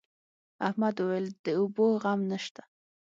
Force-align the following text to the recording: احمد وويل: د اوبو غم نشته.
احمد 0.67 0.95
وويل: 0.99 1.27
د 1.43 1.45
اوبو 1.59 1.85
غم 2.03 2.19
نشته. 2.31 2.63